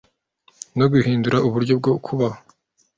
[0.77, 2.39] no guhindura uburyo bwo kubaho